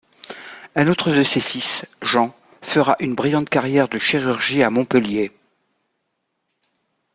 [0.75, 5.31] Un autre de ses fils, Jean, fera une brillante carrière de chirurgie à Montpellier.